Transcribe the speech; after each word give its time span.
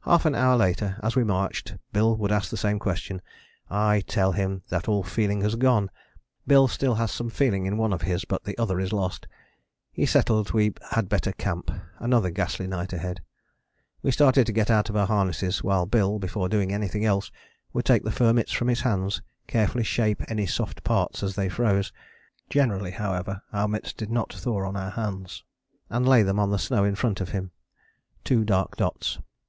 Half 0.00 0.26
an 0.26 0.34
hour 0.34 0.56
later, 0.56 0.98
as 1.00 1.14
we 1.14 1.22
marched, 1.22 1.76
Bill 1.92 2.16
would 2.16 2.32
ask 2.32 2.50
the 2.50 2.56
same 2.56 2.80
question. 2.80 3.22
I 3.70 4.00
tell 4.00 4.32
him 4.32 4.64
that 4.68 4.88
all 4.88 5.04
feeling 5.04 5.42
has 5.42 5.54
gone: 5.54 5.92
Bill 6.44 6.66
still 6.66 6.96
has 6.96 7.12
some 7.12 7.30
feeling 7.30 7.66
in 7.66 7.76
one 7.78 7.92
of 7.92 8.02
his 8.02 8.24
but 8.24 8.42
the 8.42 8.58
other 8.58 8.80
is 8.80 8.92
lost. 8.92 9.28
He 9.92 10.06
settled 10.06 10.50
we 10.50 10.74
had 10.90 11.08
better 11.08 11.30
camp: 11.30 11.70
another 12.00 12.30
ghastly 12.30 12.66
night 12.66 12.92
ahead. 12.92 13.20
We 14.02 14.10
started 14.10 14.44
to 14.46 14.52
get 14.52 14.72
out 14.72 14.90
of 14.90 14.96
our 14.96 15.06
harnesses, 15.06 15.62
while 15.62 15.86
Bill, 15.86 16.18
before 16.18 16.48
doing 16.48 16.72
anything 16.72 17.04
else, 17.04 17.30
would 17.72 17.84
take 17.84 18.02
the 18.02 18.10
fur 18.10 18.32
mitts 18.32 18.50
from 18.50 18.66
his 18.66 18.80
hands, 18.80 19.22
carefully 19.46 19.84
shape 19.84 20.20
any 20.28 20.46
soft 20.46 20.82
parts 20.82 21.22
as 21.22 21.36
they 21.36 21.48
froze 21.48 21.92
(generally, 22.48 22.90
however, 22.90 23.40
our 23.52 23.68
mitts 23.68 23.92
did 23.92 24.10
not 24.10 24.32
thaw 24.32 24.66
on 24.66 24.74
our 24.74 24.90
hands), 24.90 25.44
and 25.88 26.08
lay 26.08 26.24
them 26.24 26.40
on 26.40 26.50
the 26.50 26.58
snow 26.58 26.82
in 26.82 26.96
front 26.96 27.20
of 27.20 27.28
him 27.28 27.52
two 28.24 28.42
dark 28.42 28.74
dots. 28.76 29.20